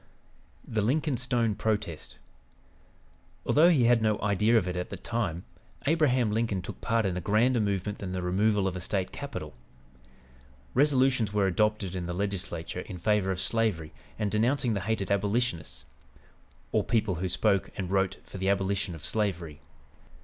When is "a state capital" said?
8.75-9.53